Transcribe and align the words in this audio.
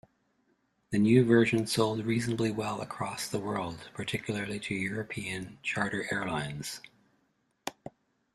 The 0.89 0.97
new 0.97 1.23
version 1.23 1.67
sold 1.67 2.07
reasonably 2.07 2.49
well 2.49 2.81
across 2.81 3.27
the 3.27 3.37
world, 3.37 3.87
particularly 3.93 4.59
to 4.61 4.73
European 4.73 5.59
charter 5.61 6.07
airlines. 6.11 6.81